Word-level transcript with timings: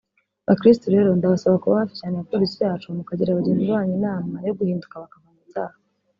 Bakirisitu 0.47 0.87
rero 0.95 1.09
ndabasaba 1.17 1.61
kuba 1.61 1.79
hafi 1.81 1.95
cyane 1.99 2.13
ya 2.17 2.27
Polisi 2.31 2.57
yacu 2.65 2.95
mukagira 2.97 3.37
bagenzi 3.39 3.63
banyu 3.71 3.93
inama 3.99 4.35
yo 4.47 4.55
guhinduka 4.57 5.01
bakava 5.03 5.27
mu 5.35 5.43
byaha 5.49 5.77